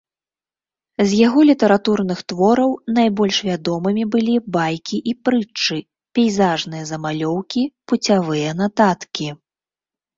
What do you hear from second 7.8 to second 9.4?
пуцявыя нататкі.